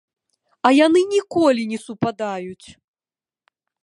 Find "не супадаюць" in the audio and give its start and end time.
1.73-2.67